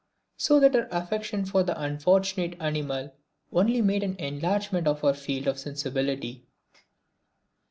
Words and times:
So 0.35 0.59
that 0.59 0.73
her 0.73 0.87
affection 0.91 1.45
for 1.45 1.61
the 1.61 1.79
unfortunate 1.79 2.55
animal 2.59 3.13
only 3.53 3.83
made 3.83 4.01
for 4.01 4.05
an 4.07 4.15
enlargement 4.15 4.87
of 4.87 5.01
her 5.01 5.13
field 5.13 5.45
of 5.45 5.59
sensibility. 5.59 6.43